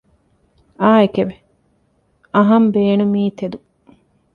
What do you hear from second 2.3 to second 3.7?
އަހަން ބޭނުމީ ތެދު